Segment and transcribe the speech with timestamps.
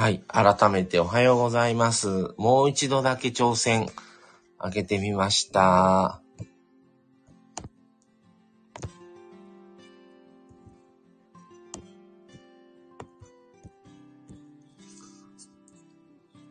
[0.00, 0.22] はい。
[0.28, 2.32] 改めておはようございます。
[2.38, 3.86] もう一度だけ挑戦
[4.56, 6.22] 開けてみました。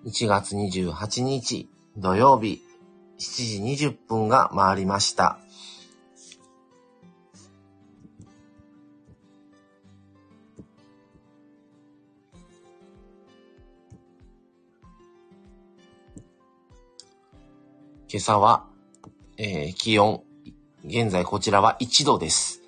[0.06, 2.62] 1月28日土曜日
[3.18, 5.40] 7時20分が回りました。
[18.12, 18.66] 今朝は、
[19.38, 20.24] えー気温、
[20.84, 22.64] 現在こちらは1度です。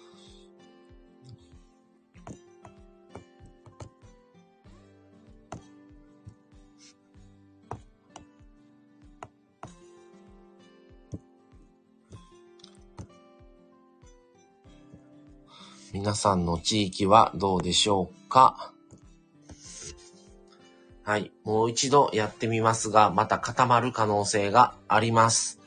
[15.91, 18.71] 皆さんの地域はどうでしょうか？
[21.03, 21.31] はい。
[21.43, 25.59] もう一度やってみますが、また固まる可能性があります。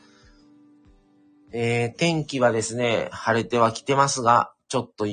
[1.53, 5.07] えー、天気はですね、晴れてはきてますが、ちょっと、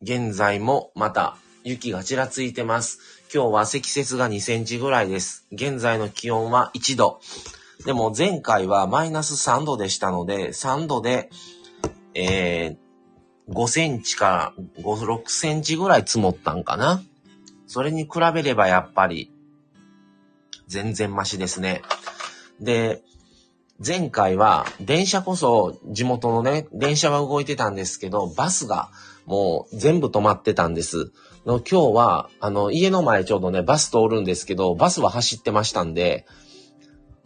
[0.00, 3.00] 現在もまた雪がちらついてます。
[3.34, 5.46] 今日は積雪が2センチぐらいです。
[5.50, 7.20] 現在の気温は1度。
[7.84, 11.30] でも前回はマイナス3度でしたので、3度で、
[12.14, 17.02] えー、5センチから5、6センチぐらい積もったんかな。
[17.68, 19.30] それに比べればやっぱり、
[20.66, 21.82] 全然マシですね。
[22.60, 23.02] で、
[23.84, 28.90] 前回は電車こそ地元のね、電車は動いてたんですけど、バスが
[29.24, 31.12] もう全部止まってたんです。
[31.46, 36.26] の今日は、あの、家の前ちょうどね、バス通るんですけど、バスは走ってましたんで、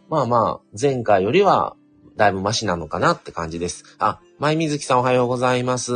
[0.09, 1.75] まあまあ、前回よりは、
[2.15, 3.83] だいぶマシなのかなって感じです。
[3.97, 5.93] あ、前水木さんおはようございます。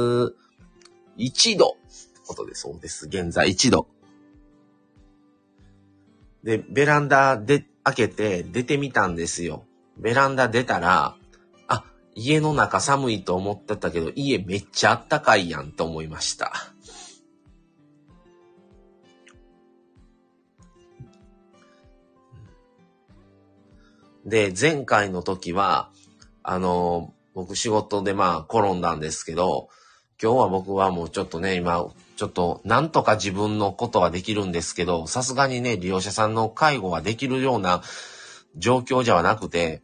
[1.17, 1.75] 1度。
[2.25, 3.05] ことでそうです。
[3.05, 3.87] 現在1度。
[6.43, 9.65] で、ベランダで開けて出てみたんですよ。
[9.97, 11.15] ベランダ出たら、
[11.67, 11.83] あ、
[12.15, 16.53] 家の中寒いと思ってたけど、家めっちゃあったかいやんと思いました。
[24.25, 25.89] で、前回の時は、
[26.43, 29.69] あの、僕仕事でまあ転んだんですけど、
[30.21, 37.83] 今日は僕はもうちょっとね、今、ちょっとなんとか自分のことはできるんですけど、さすがにね、利用者さんの介護はできるような
[38.55, 39.83] 状況じゃなくて、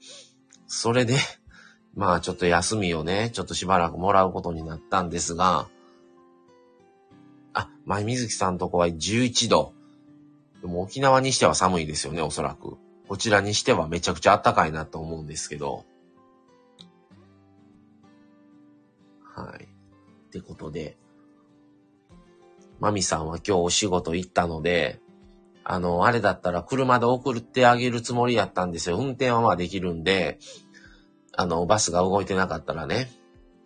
[0.66, 1.16] それで、
[1.94, 5.70] まあちょっと休みをね、ちょっとしばらくもらうことになったんですが、
[7.54, 9.74] あ、前水木さんのとこは11度。
[10.62, 12.78] でも沖縄にしては寒いですよね、おそらく。
[13.08, 15.86] こちらにしてはめちゃくちゃ暖かいなと思うんですけど。
[19.36, 19.66] はい。
[19.66, 19.68] っ
[20.32, 20.98] てことで、
[22.84, 25.00] マミさんは今日お仕事行ったので、
[25.64, 28.98] あの、あれだったら車で送ってあげるつもりやったんですよ。
[28.98, 30.38] 運転はまあできるんで、
[31.32, 33.10] あの、バスが動いてなかったらね。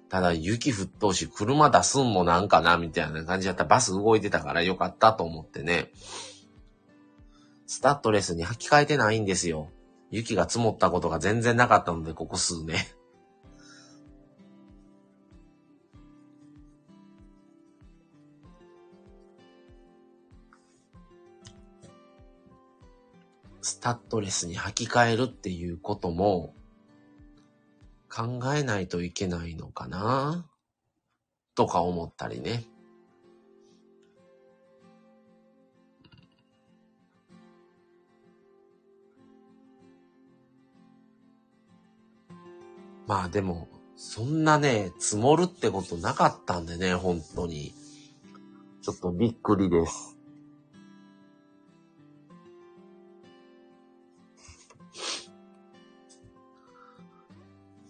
[0.10, 5.90] ただ雪沸騰し、車出すんもなんかな、みたいな感じだったらバス動いてたからよかったと思ってね。
[7.66, 9.72] スタッドレスに履き替えてないんですよ。
[10.12, 12.78] 雪が積もったことが全然なかったので、ここ数年。
[23.88, 26.54] タッドレスに履き替えるっていうことも
[28.14, 30.46] 考えないといけないのかな？
[31.56, 32.66] とか思ったりね。
[43.08, 47.74] まあでも、そんなね、積もるってことなかったんでね、本当に。
[48.82, 50.17] ちょっとびっくりです。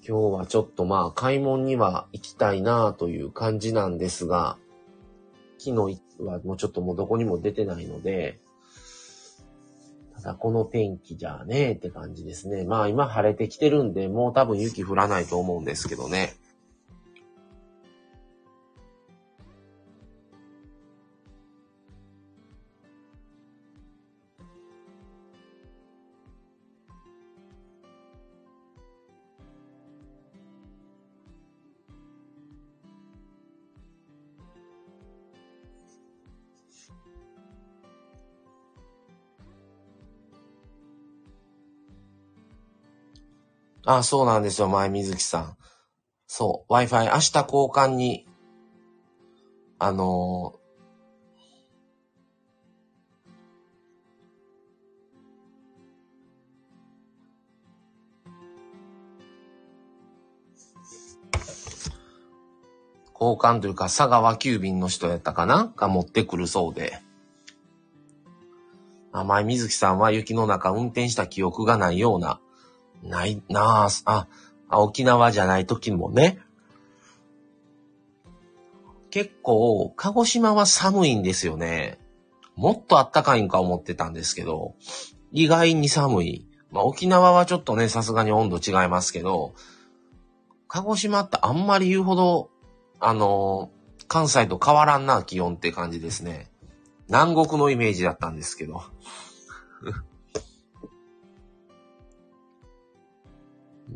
[0.07, 4.57] 今日はちょっとまあ買い物には行きたいなという感じなんですが、
[5.57, 8.39] 木の位置はもうちょっともうどこにも出てないので、
[10.15, 12.63] ただこの天気じゃねえって感じですね。
[12.63, 16.36] まあ今晴れてきてるんで、もう多分雪降らないと思うんですけどね。
[43.89, 45.57] あ、そうなんですよ、前水木さん。
[46.27, 47.41] そう、Wi-Fi 明日交
[47.73, 48.27] 換に、
[49.79, 50.67] あのー、
[63.13, 65.71] 交換というか、佐川急便の人やったかな？
[65.77, 66.99] が持ってくるそうで。
[69.13, 72.41] あ、前水木さんは雪の中運転した記憶がないような
[73.03, 74.27] ないなあ、
[74.69, 76.39] あ、沖縄じゃない時もね。
[79.09, 81.99] 結構、鹿児島は寒いんですよね。
[82.55, 84.75] もっと暖かいんか思ってたんですけど、
[85.31, 86.47] 意外に寒い。
[86.71, 89.53] まあ沖縄はちょっとね、さすがに温度違いますけど、
[90.67, 92.49] 鹿児島ってあんまり言うほど、
[92.99, 93.69] あの
[94.07, 96.49] 関西と変わらんな、気温って感じですね。
[97.07, 98.81] 南国のイメージだったんですけど。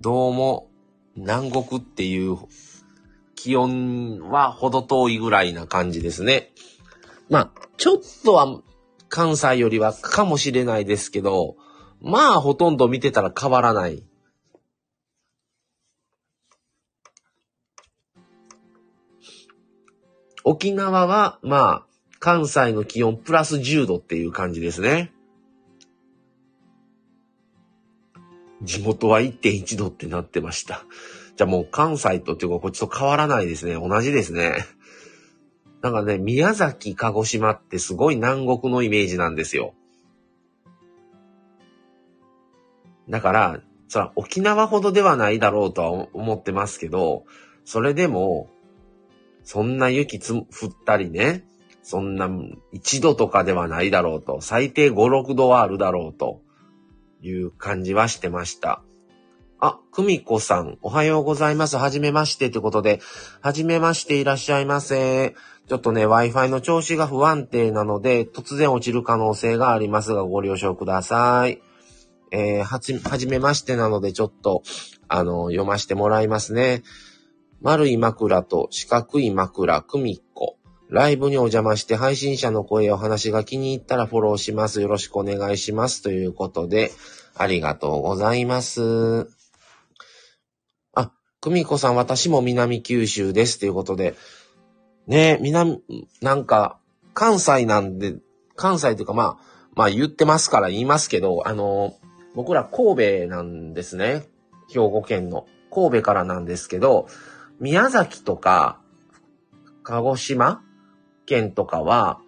[0.03, 0.71] どうも、
[1.15, 2.35] 南国っていう
[3.35, 6.49] 気温は程遠いぐらいな感じですね。
[7.29, 8.61] まあ、ちょっとは
[9.09, 11.55] 関西よりはかもしれないですけど、
[12.01, 14.03] まあほとんど見てたら変わらない。
[20.43, 21.85] 沖縄は、まあ、
[22.17, 25.13] 関西の気温プラス10度っていう感じですね。
[28.61, 30.85] 地元は1.1度ってなってました。
[31.35, 33.73] じゃあもう関西とっていうかこっちと変わらないですね。
[33.73, 34.65] 同じですね。
[35.81, 39.73] なんかね、宮崎、鹿児島ってすごい南国のイメージなんですよ。
[43.09, 47.25] だから、そら沖縄ほどではないだろうとは思ってますけど、
[47.65, 48.49] それでも、
[49.43, 50.45] そんな雪つ降っ
[50.85, 51.43] たりね、
[51.81, 54.93] そんな1度とかではないだろうと、最低5、
[55.25, 56.41] 6度はあるだろうと
[57.21, 58.81] いう感じはしてました。
[59.59, 61.77] あ、久美子さん、おはようございます。
[61.77, 62.99] はじめましてということで、
[63.41, 65.35] はじめましていらっしゃいませ。
[65.67, 71.61] ちょっとね、Wi-Fi の調子が不安定なので、突然落ちる可能性がありますが、ご了承ください。
[72.31, 74.63] えー、はじ、はじめましてなので、ちょっと、
[75.07, 76.81] あの、読ませてもらいますね。
[77.61, 80.57] 丸い枕と四角い枕、久美子。
[80.91, 84.81] ライブにお邪魔して配信者の声お話が気に入ったらフォローします。
[84.81, 86.03] よろしくお願いします。
[86.03, 86.91] ということで、
[87.33, 89.29] ありがとうございます。
[90.93, 93.57] あ、久美子さん、私も南九州です。
[93.57, 94.15] ということで、
[95.07, 95.81] ね南、
[96.21, 96.77] なんか、
[97.13, 98.15] 関西なんで、
[98.57, 99.37] 関西というかまあ、
[99.75, 101.95] まあ言ってますから言いますけど、あの、
[102.35, 104.23] 僕ら神戸なんですね。
[104.67, 105.47] 兵庫県の。
[105.73, 107.07] 神戸からなんですけど、
[107.61, 108.81] 宮崎とか、
[109.83, 110.61] 鹿児島
[111.31, 112.19] 県とかは、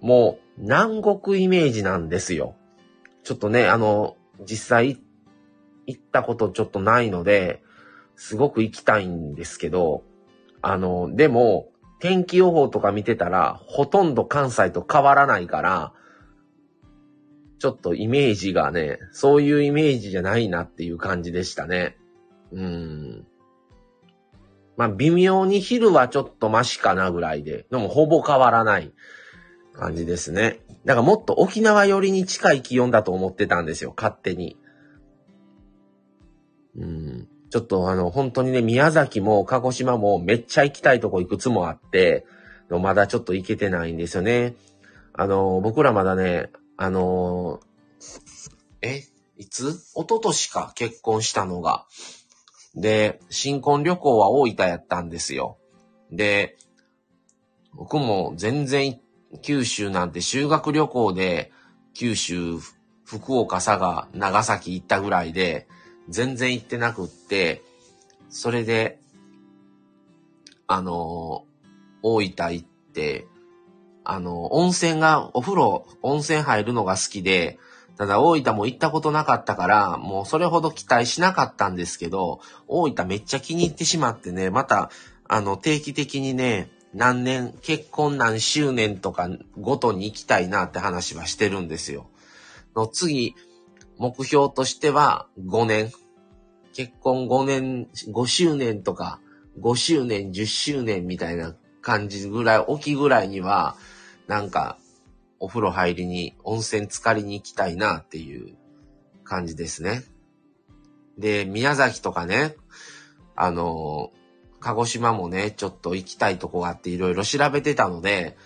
[0.00, 2.54] もう南国イメージなんですよ。
[3.24, 4.16] ちょっとね、あの、
[4.46, 5.00] 実際
[5.88, 7.60] 行ったことちょっとないので、
[8.14, 10.04] すごく行きたいんですけど、
[10.60, 15.92] あの、でも、天気予報とか見てたら、ほとんど関西と変わらないから、
[17.58, 21.96] ちょっとイメージがね、そういうイメージじゃないなっていう感じでしたね。
[22.52, 23.26] うん。
[24.76, 28.92] まあ、微妙に昼はちょっとマシかなぐらいで、でもほぼ変わらない
[29.74, 30.60] 感じですね。
[30.84, 34.56] だからもっと沖縄寄りに近い気温だと思ってたんですよ、勝手に。
[36.76, 37.28] うん。
[37.50, 42.24] ちょっとあの、本当にね、宮崎も鹿児島もめっちゃ行きたいとこいくつもあって、
[42.70, 44.54] まだちょっと行けてないんですよね。
[45.12, 47.60] あの、僕らまだね、あの、
[48.80, 49.02] え、
[49.36, 49.68] いつ？
[49.68, 51.84] 一昨年か結婚したのが。
[52.74, 55.58] で、新婚旅行は大分やったんですよ。
[56.10, 56.56] で、
[57.74, 59.00] 僕も全然
[59.42, 61.52] 九州なんて修学旅行で
[61.94, 62.58] 九州、
[63.04, 65.66] 福岡、佐賀、長崎行ったぐらいで
[66.08, 67.62] 全然行ってなくって、
[68.28, 68.98] それで、
[70.66, 71.44] あの、
[72.02, 73.26] 大分行って、
[74.04, 77.58] あの、温泉が、お風呂、温泉入るのが好きで、
[78.02, 84.90] ただ大分も行ったことなかったから、もうそれほど期待しなかったんですけど、大分めっちゃ気に入ってしまってね、また、
[85.28, 92.10] あの、定期的にね、何年、結婚何周年とかごとに行きたいなって話はしてるんですよ。
[92.74, 93.36] の次、
[93.98, 95.92] 目標としては5年。
[96.72, 99.20] 結婚5年、5周年とか、
[99.60, 103.76] 5周年、10周年みたいな感じぐらい、大きぐらいには、
[104.26, 104.76] なんか、
[105.42, 108.54] お風呂入りに、温泉浸かりに行きたいなっていう
[109.24, 110.04] 感じですね。
[111.18, 112.54] で、宮崎とかね、
[113.34, 114.12] あの、
[114.60, 118.36] 鹿児島もね、ちょっと行きたいとこがあっていろいろ調べてたので、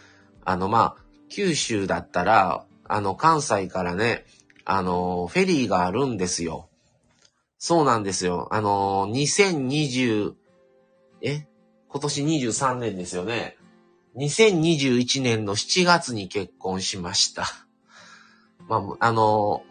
[0.43, 4.25] あの、まあ、九州だったら、あの、関西からね、
[4.65, 6.71] あの、フェリーがあるんですよ。
[7.59, 8.49] そうなんですよ。
[8.53, 10.33] あの、2020、
[11.21, 11.47] え？
[11.89, 13.59] 今年23年ですよね。
[14.17, 17.47] 2021年の7月に結婚しました。
[18.67, 19.63] まあ、あの、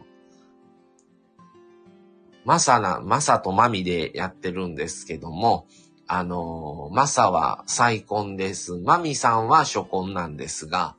[2.46, 5.66] まさな、まさとまみでやってるんですけども、
[6.08, 8.78] あの、マサは再婚です。
[8.78, 10.96] マミさんは初婚なんですが、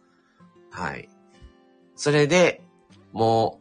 [0.71, 1.09] はい。
[1.95, 2.63] それで、
[3.13, 3.61] も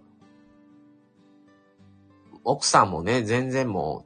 [2.34, 4.06] う、奥さんもね、全然も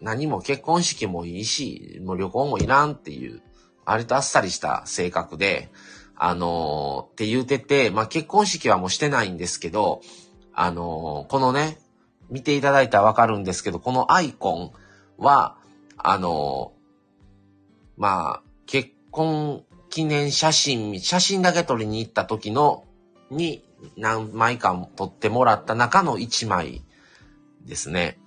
[0.00, 3.42] う、何も結婚式もいいし、もう旅行もいらんっていう、
[3.88, 5.70] 割とあっさりした性格で、
[6.14, 10.02] あのー、って言うてて、まあ結婚式はもうしてないんですけど、
[10.52, 11.78] あのー、このね、
[12.28, 14.72] 見ていただいたらわかるんですけど、このアイコン
[15.16, 15.56] は、
[15.96, 22.84] あのー、まあ、結婚記念写真、写真だけ撮りに行った時の、
[23.30, 23.64] に
[23.96, 26.82] 何枚か撮ってもらった中の1枚
[27.64, 28.18] ですね。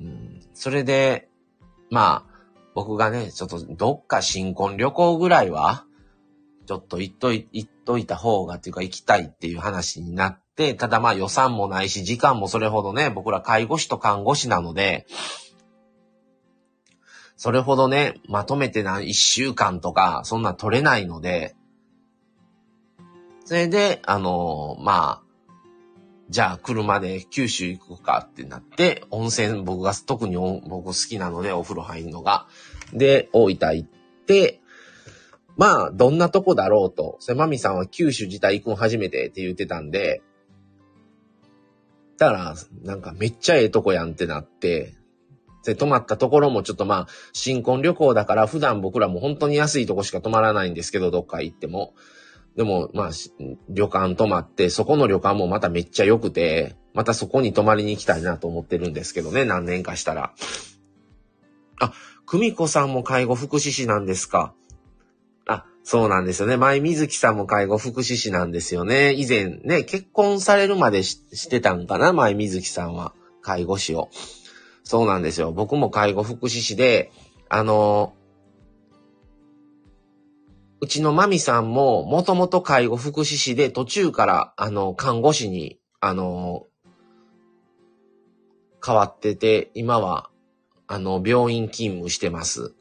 [0.00, 1.28] うん、それで、
[1.90, 2.27] まあ、
[2.78, 5.84] 僕がね、ちょっとどっか新婚旅行ぐらいは、
[6.64, 15.08] ちょっと行っとい、行っといた方がっていうか行きたいっていう話になって、ただまあ予算もないし、時間もそれほどね、僕ら介護士と看護師なので、
[17.36, 21.56] それほどね、まとめてな、一週間とか、そんな取れないので、
[23.44, 25.28] それで、あのー、まあ、
[26.30, 32.46] じゃあ車で九州行くかってなって、温泉僕が特に僕好きなのでお風呂入るのが。
[32.92, 33.88] で、大分行っ
[34.26, 34.60] て、
[35.56, 37.16] まあ、どんなとこだろうと。
[37.20, 40.22] それ、まみさんは九州自体行くの初めてって言ってたんで、
[42.16, 42.54] だから、
[42.84, 44.94] なんかめっちゃええとこやんってなって、
[45.64, 51.94] で、泊まったところもちょっとまあ、新婚旅行だから普段僕らも本当に安いとこしか泊まらないんですけど、どっか行っても。
[52.56, 53.10] でも、まあ、
[53.68, 60.32] 旅館泊まって、そこの旅館もまためっちゃ良くて、またそこに泊まりに行きたいなと思ってるんですけどね、何年かしたら。
[61.80, 61.92] あ、
[62.30, 64.52] 久美子さんも介護福祉士なんですか？
[65.46, 66.58] あ、そうなんですよね。
[66.58, 69.14] 前水木さんも介護福祉士なんですよね。
[69.14, 73.14] 以前ね、結婚されるまでしてたんかな、前水木さんは。
[73.40, 74.10] 介護士を。
[74.84, 75.52] そうなんですよ。
[75.52, 77.10] 僕も介護福祉士で、
[77.48, 78.12] あの、
[80.82, 86.66] うちのマミさんも、もともと介護福祉士で、途中から、あの、看護師に、あの、
[88.84, 90.30] 変わってて、今は、
[90.90, 92.74] あの、病院勤務してます。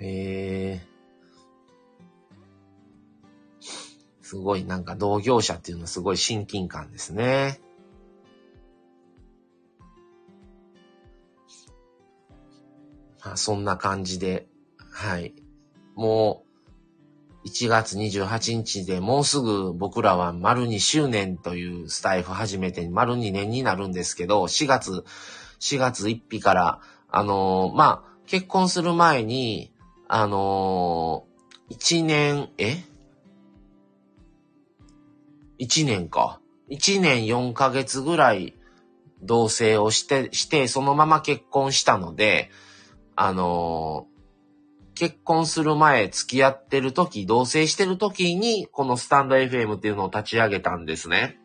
[0.00, 0.94] えー
[4.20, 7.60] すごいなんか同業者っていうのはすごい親近感ですね。
[13.36, 14.46] そんな感じで、
[14.90, 15.34] はい。
[15.94, 16.44] も
[17.44, 25.04] う、1月28日でもうすぐ僕らは丸2周年というスタイフ始めて丸2年になるんですけど、4月、
[25.60, 29.72] 4月1日から、あのー、まあ、結婚する前に、
[30.08, 32.82] あのー、1年、え
[35.58, 36.40] ？1年か。
[36.70, 38.54] 1年4ヶ月ぐらい
[39.22, 42.50] 同棲をして、して、そのまま結婚したので、
[43.16, 51.38] あのー、結婚する前、付き合ってる時、同棲してる時に、このスタンド FM っていうのを立ち上げたんですね。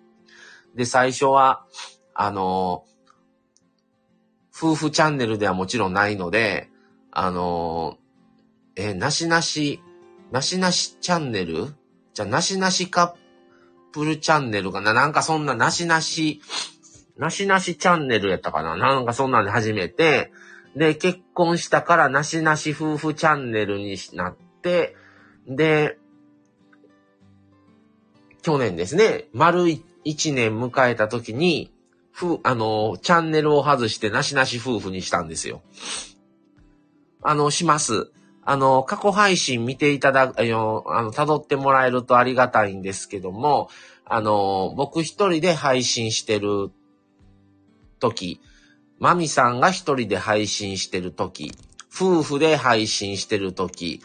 [0.75, 1.65] で、最初は、
[2.13, 6.69] あのー、夫婦チャンネルではもちろんないので、
[7.11, 9.81] あのー、え、なしなし、
[10.31, 11.73] なしなしチャンネル？
[12.13, 14.93] じゃ、なしなしカップルチャンネルかな？
[14.93, 16.41] なんかそんななしなし、
[17.17, 18.77] なしなしチャンネルやったかな？
[18.77, 20.31] なんかそんなんで始めて、
[20.75, 24.95] で、結婚したからなしなし夫婦チャンネルになって、
[25.47, 25.97] で、
[28.41, 29.65] 去年ですね、丸
[30.03, 31.73] 一年迎えた時に、
[32.11, 35.61] ふ、あの、チャンネルを外してなしなし夫婦にしたんですよ。
[37.21, 38.11] あの、します。
[38.43, 43.69] あの、過去配信見ていただく、あの、辿ってもらえるとありがたいんですけども、
[44.05, 46.71] あの、僕一人で配信してる
[47.99, 48.41] 時、
[48.99, 51.51] マミさんが一人で配信してる時、
[51.93, 54.01] 夫婦で配信してる時、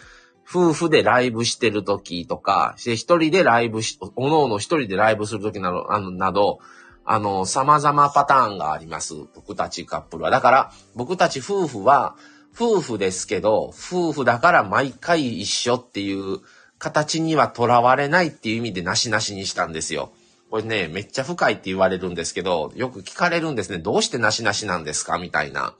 [0.48, 6.60] 夫婦でライブしてる時とか、一人でライブし、おのおの一人でライブする時など、あの、など、
[7.04, 9.14] あの、様々パターンがあります。
[9.34, 10.30] 僕たちカップルは。
[10.30, 12.16] だから、僕たち夫婦は、
[12.54, 16.38] 夫婦ですけど、夫婦だから毎回一緒っていう
[16.78, 20.12] 形にはとらわれないっていう意味でなしなしにしたんですよ。
[20.54, 23.78] これね、めっちゃ深いって言われるんですけど、よく聞かれるんですね。
[23.78, 25.18] どうしてなしなしなんですか？
[25.18, 25.74] みたいな。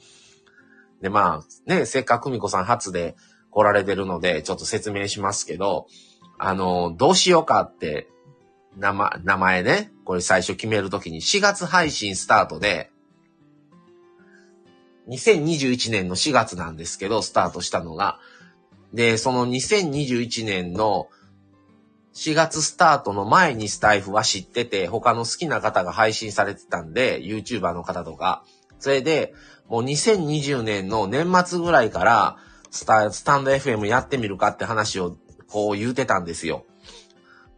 [1.00, 3.14] で、まあ、ね、せっかくみこさん初で
[3.52, 5.87] 来られてるので、ちょっと説明しますけど、
[6.40, 8.09] あの、どうしようかって、
[8.76, 12.90] 名前、名前ね、これ最初決めるときに4月配信スタートで、
[15.09, 18.19] 2021年の4月なんですけど、スタートしたのが。
[18.93, 21.11] で、その2021年の
[22.14, 28.44] 4月スタートの前にスタイフは知ってて、他の好きな方が配信されてたんで、YouTuber の方とか。
[28.78, 29.35] それで、
[29.68, 32.37] もう2020年の年末ぐらいから、
[32.71, 35.16] スタスタンド FM やってみるかって話を
[35.49, 36.64] こう言うてたんですよ。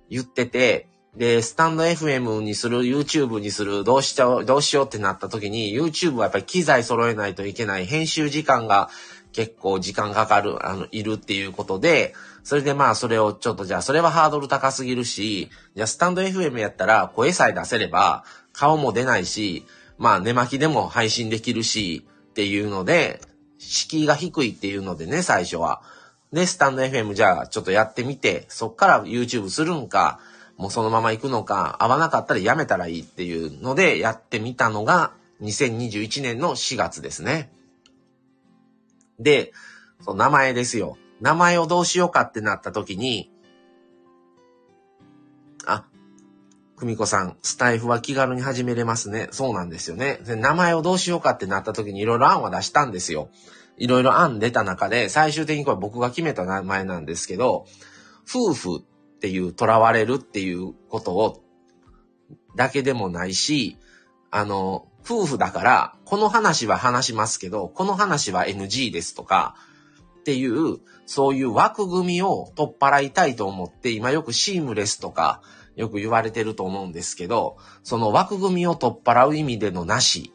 [0.09, 8.91] 言ってて、で、スタンド FM にする、YouTube にする、どうしよう、どうしようってなった時に、YouTube はやっぱり機材揃えないといけない、編集時間が
[9.37, 18.25] 結構時間かかる、あの、いるっていうことで、それでまあそれをちょっとじゃあそれはハードル高すぎるし、じゃあスタンド FM やったら声さえ出せれば
[18.55, 19.67] 顔も出ないし、
[19.99, 23.21] まあ寝巻きでも配信できるしっていうので、
[23.59, 25.83] 敷居が低いっていうのでね、最初は。
[26.33, 30.19] で、スタンド FM じゃあちょっとやってみて、そっから YouTube するんか、
[30.57, 35.13] もうそのまま行くのか、合わなかったらやめたらいいっていうのでやってみたのが
[35.43, 37.51] 2021年の4月ですね。
[39.19, 39.53] で、
[40.05, 40.97] その名前ですよ。
[41.21, 43.31] 名前をどうしようかってなった時に、
[45.67, 45.85] あ、
[46.79, 49.29] 久美子さん、スタイフは気軽に始めれますね。
[49.31, 50.21] そうなんですよね。
[50.27, 53.31] で名前をどうしようかってなった時にいろいろ案は出したんですよ。
[53.79, 57.67] いろいろ案出た中で、最終的にこれ僕が決めた名前なんですけど、
[58.29, 61.43] 夫婦っていう、囚われるっていうことを、
[62.57, 63.79] だけでもないし、
[64.31, 69.55] あの、夫婦だから、この話は話しますけど、この話は NG ですとか、
[70.21, 75.43] っていう、そういう枠組みを取っ払いたいと思って、今よくシームレスとか、
[75.77, 80.33] よく言われてると思うんですけど、その枠組みを取っ払う意味でのなし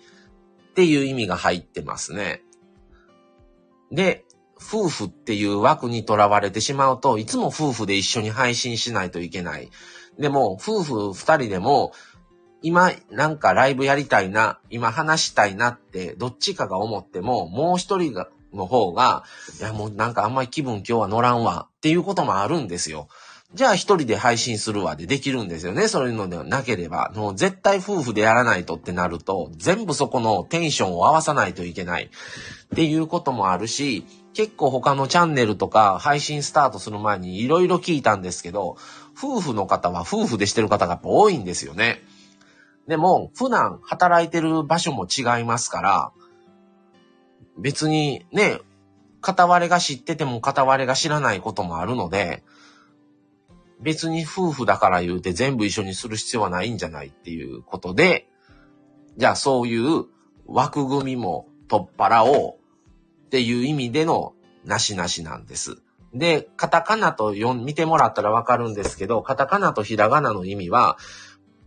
[0.70, 2.42] っていう意味が入ってますね。
[3.92, 4.24] で、
[4.56, 9.70] 夫婦っていう枠にとらわれてしまうと、いつも夫婦で一緒に配信しないといけない。
[10.18, 11.92] でも、夫婦二人でも、
[12.62, 19.24] 今なんかライブやりたいな、今話したいなって、どっちかが思っても、もう一人が、の方が、
[19.60, 23.08] いやもうなんかあんまり気分今日は乗らんわっていうこともあるんですよ。
[23.54, 25.90] じゃあ一人で配信するわでできるんですよね。
[25.90, 27.12] そういうのではなければ。
[27.16, 32.10] もう絶対夫婦でやらないとってなると、全部そこのテンションを合わさないといけないっ
[32.76, 38.78] ていうこともあるし、結構他のチャンネルとか配信スタートする前に色々聞いたんですけど、
[39.18, 42.02] 夫婦の方は夫婦でしてる方がやっぱ多いんですよね。
[42.88, 46.12] でも、普段働いてる場所も違いますから、
[47.58, 48.60] 別にね、
[49.22, 52.44] 片割れが知ってても片割れが知らないこともあるので、
[53.80, 58.28] 別に夫婦だから言うて全部一緒にする必要はないんじゃないっていうことで、
[59.18, 60.06] じゃあそういう
[60.48, 62.56] 枠組みも取っ払おう
[63.26, 64.34] っていう意味での
[64.66, 65.82] なしなしなんです。
[66.14, 70.98] で、カタカナと読見てもらったらわかるんですけど、カタカナとひらがなの意味は、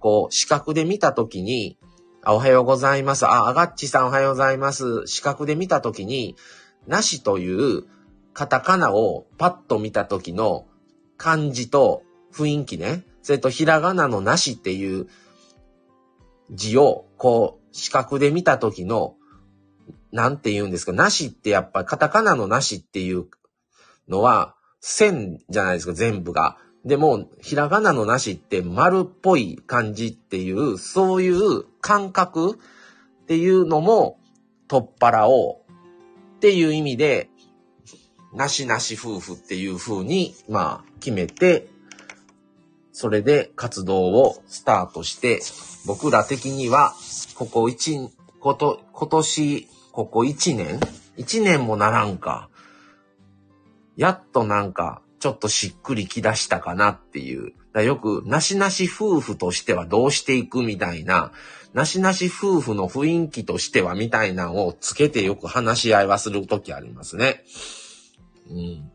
[0.04, 1.78] こう、視覚で見たときに、
[2.22, 3.26] あ、おはようございます。
[3.26, 5.06] あ、あがっちさんおはようございます。
[5.06, 6.36] 視覚で見たときに、
[6.86, 7.84] なしという
[8.34, 10.66] カタカナをパッと見たときの
[11.16, 12.02] 感じと
[12.34, 13.06] 雰囲気ね。
[13.22, 15.06] それとひらがなのなしっていう
[16.50, 19.14] 字を、こう、視覚で見たときの、
[20.12, 23.24] なんて言うんですか、なしってやっぱカタカナのなしっていう
[24.06, 26.58] のは、線じゃないですか、全部が。
[26.84, 32.58] でも、ひらがなのなしって丸っぽい感じっていう、そういう感覚
[33.22, 34.18] っていうのも
[34.68, 35.72] 取っ払おう
[36.36, 37.30] っていう意味で、
[38.34, 41.68] なしなし夫婦っていう風に、まあ、決めて、
[42.92, 45.40] それで活動をスタートして、
[45.86, 46.94] 僕ら的には、
[47.34, 50.80] ここ一、こと、今年、ここ一年？
[51.16, 52.50] 一年もならんか。
[53.96, 57.54] やっとなんか、ちょっとしっくりきだしたかなっていう。
[57.72, 61.32] だよく、なしなし夫婦としてはどうしていくみたいな、
[61.72, 67.42] なしなし夫婦の雰囲気としてはみたいなのをつけてよく話し合いはするときありますね。
[68.50, 68.90] うん。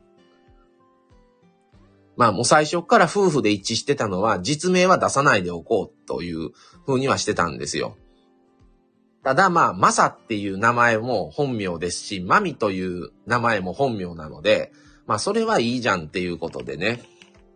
[2.16, 6.52] まあもう最初から夫婦で一致してたのは、実名は出さないでおこうという
[6.86, 7.98] 風にはしてたんですよ。
[9.24, 14.72] ただまあ、マサっていう名前も本名ですし、マミという名前も本名なので、
[15.10, 17.02] まあそれはいいじゃんっていうことでね。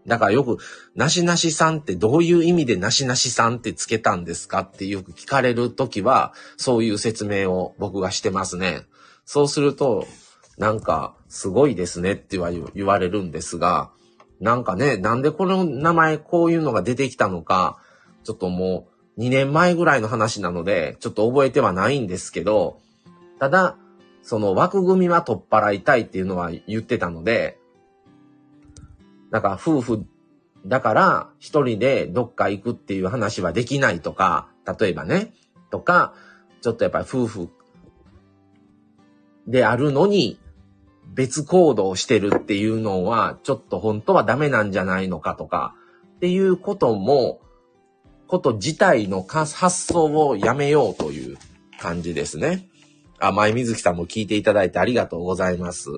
[0.07, 0.57] だからよく、
[0.95, 8.87] なしなしさんってどういう意味でなしなしさんってつけたんですかってよく聞かれるときは、そういう説明を僕がしてますね。
[9.25, 10.07] そうすると、
[10.57, 12.39] なんか、すごいですねって
[12.73, 13.91] 言われるんですが、
[14.41, 17.77] なんかね、なんでこの名前こういうのが出てきたのか、
[18.23, 22.79] ちょっともう2年前ぐらいの話なので、ちょっと覚えてはないんですけど、
[23.39, 23.77] ただ、
[24.23, 27.59] その枠組みは取っ払いたいっていうのは言ってたので、
[29.29, 30.05] だか夫婦
[30.65, 34.47] だから一人でどっか行くっていう話はできないとか、
[34.79, 35.33] 例えばね、
[35.69, 36.13] とか、
[36.61, 37.49] ちょっとやっぱり夫婦
[39.47, 40.39] であるのに、
[41.13, 45.75] 別行動してるっていうのは、ちょっと本当はダメなんじゃないのかとか、
[46.15, 47.41] っていうことも、
[48.27, 49.57] こと自体の発
[49.93, 51.37] 想をやめようという
[51.79, 52.69] 感じですね。
[53.27, 55.89] あ、前水木さんも聞いていただいてありがとうございます。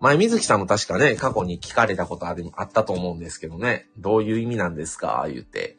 [0.00, 3.88] 前水木さんも確かね、過去に聞かれたことありあったと思うんですけどね。
[3.96, 5.26] どういう意味なんですか？
[5.32, 5.78] 言って。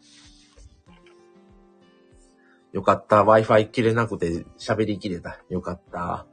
[2.73, 3.23] よかった。
[3.23, 5.39] Wi-Fi 切れなくて喋り切れた。
[5.49, 6.25] よかった。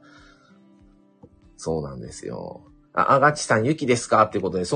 [1.55, 2.65] そうなんですよ。
[2.93, 4.23] あ、あがちさん、ゆきですか？
[4.23, 4.65] ってことで、